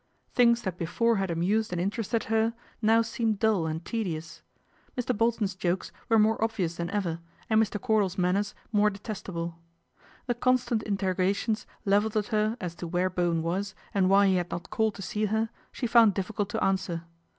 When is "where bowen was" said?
12.87-13.75